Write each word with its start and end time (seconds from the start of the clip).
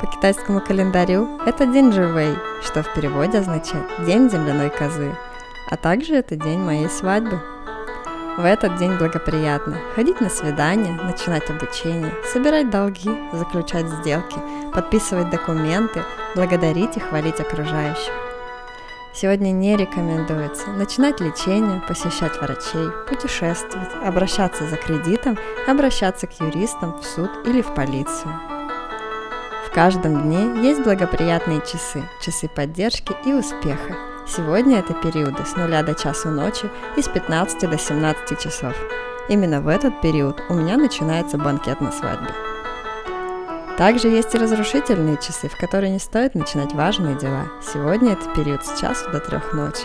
по 0.00 0.06
китайскому 0.06 0.60
календарю 0.60 1.38
это 1.46 1.66
день 1.66 1.92
Живэй, 1.92 2.36
что 2.62 2.82
в 2.82 2.94
переводе 2.94 3.38
означает 3.38 3.86
«день 4.04 4.30
земляной 4.30 4.70
козы», 4.70 5.14
а 5.70 5.76
также 5.76 6.14
это 6.14 6.36
день 6.36 6.58
моей 6.58 6.88
свадьбы. 6.88 7.40
В 8.36 8.44
этот 8.44 8.76
день 8.76 8.92
благоприятно 8.98 9.78
ходить 9.94 10.20
на 10.20 10.28
свидания, 10.28 10.92
начинать 11.02 11.48
обучение, 11.48 12.12
собирать 12.30 12.68
долги, 12.68 13.10
заключать 13.32 13.88
сделки, 13.88 14.36
подписывать 14.74 15.30
документы, 15.30 16.02
благодарить 16.34 16.98
и 16.98 17.00
хвалить 17.00 17.40
окружающих. 17.40 18.12
Сегодня 19.14 19.50
не 19.52 19.78
рекомендуется 19.78 20.68
начинать 20.68 21.20
лечение, 21.20 21.80
посещать 21.88 22.38
врачей, 22.38 22.90
путешествовать, 23.08 23.88
обращаться 24.04 24.68
за 24.68 24.76
кредитом, 24.76 25.38
обращаться 25.66 26.26
к 26.26 26.38
юристам, 26.38 27.00
в 27.00 27.04
суд 27.06 27.30
или 27.46 27.62
в 27.62 27.74
полицию 27.74 28.55
каждом 29.76 30.22
дне 30.22 30.66
есть 30.66 30.82
благоприятные 30.82 31.60
часы, 31.60 32.02
часы 32.22 32.48
поддержки 32.48 33.14
и 33.26 33.34
успеха. 33.34 33.94
Сегодня 34.26 34.78
это 34.78 34.94
периоды 34.94 35.44
с 35.44 35.54
0 35.54 35.70
до 35.84 35.94
часу 35.94 36.30
ночи 36.30 36.70
и 36.96 37.02
с 37.02 37.08
15 37.08 37.68
до 37.68 37.76
17 37.76 38.40
часов. 38.40 38.74
Именно 39.28 39.60
в 39.60 39.68
этот 39.68 40.00
период 40.00 40.42
у 40.48 40.54
меня 40.54 40.78
начинается 40.78 41.36
банкет 41.36 41.82
на 41.82 41.92
свадьбе. 41.92 42.30
Также 43.76 44.08
есть 44.08 44.34
и 44.34 44.38
разрушительные 44.38 45.18
часы, 45.18 45.50
в 45.50 45.58
которые 45.58 45.92
не 45.92 45.98
стоит 45.98 46.34
начинать 46.34 46.72
важные 46.72 47.14
дела. 47.14 47.44
Сегодня 47.60 48.14
это 48.14 48.30
период 48.34 48.64
с 48.64 48.80
часу 48.80 49.10
до 49.10 49.20
трех 49.20 49.52
ночи. 49.52 49.84